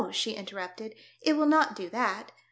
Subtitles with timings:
[0.11, 2.31] she interrupted, "it will not do that.